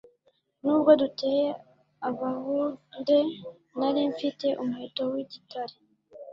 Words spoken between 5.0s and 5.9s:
w'igitare